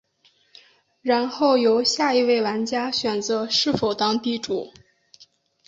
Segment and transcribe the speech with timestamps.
[1.03, 4.73] 然后由下一位玩家选择是否当地主。